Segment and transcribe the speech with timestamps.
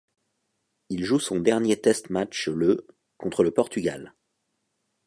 [0.89, 4.15] Il joue son dernier test match le contre le Portugal.